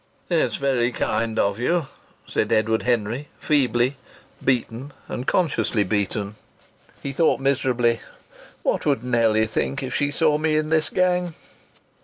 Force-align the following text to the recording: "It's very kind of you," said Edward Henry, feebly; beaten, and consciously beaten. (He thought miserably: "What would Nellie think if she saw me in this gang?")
"It's 0.31 0.55
very 0.55 0.91
kind 0.91 1.37
of 1.37 1.59
you," 1.59 1.85
said 2.25 2.51
Edward 2.51 2.81
Henry, 2.81 3.27
feebly; 3.37 3.97
beaten, 4.43 4.93
and 5.07 5.27
consciously 5.27 5.83
beaten. 5.83 6.37
(He 7.03 7.11
thought 7.11 7.39
miserably: 7.39 8.01
"What 8.63 8.83
would 8.87 9.03
Nellie 9.03 9.45
think 9.45 9.83
if 9.83 9.93
she 9.93 10.09
saw 10.09 10.39
me 10.39 10.57
in 10.57 10.69
this 10.71 10.89
gang?") 10.89 11.35